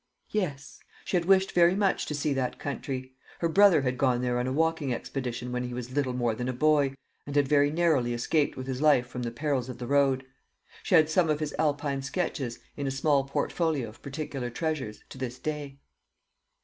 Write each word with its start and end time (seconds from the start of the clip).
Yes; 0.31 0.79
she 1.05 1.15
had 1.15 1.25
wished 1.25 1.51
very 1.51 1.75
much 1.75 2.07
to 2.07 2.15
see 2.15 2.33
that 2.33 2.57
country. 2.57 3.13
Her 3.37 3.47
brother 3.47 3.83
had 3.83 3.99
gone 3.99 4.21
there 4.23 4.39
on 4.39 4.47
a 4.47 4.51
walking 4.51 4.91
expedition 4.91 5.51
when 5.51 5.63
he 5.65 5.75
was 5.75 5.91
little 5.91 6.13
more 6.13 6.33
than 6.33 6.49
a 6.49 6.53
boy, 6.53 6.95
and 7.27 7.35
had 7.35 7.47
very 7.47 7.69
narrowly 7.69 8.11
escaped 8.15 8.57
with 8.57 8.65
his 8.65 8.81
life 8.81 9.05
from 9.05 9.21
the 9.21 9.29
perils 9.29 9.69
of 9.69 9.77
the 9.77 9.85
road. 9.85 10.25
She 10.81 10.95
had 10.95 11.07
some 11.07 11.29
of 11.29 11.39
his 11.39 11.53
Alpine 11.59 12.01
sketches, 12.01 12.57
in 12.75 12.87
a 12.87 12.89
small 12.89 13.25
portfolio 13.25 13.89
of 13.89 14.01
particular 14.01 14.49
treasures, 14.49 15.03
to 15.09 15.19
this 15.19 15.37
day. 15.37 15.77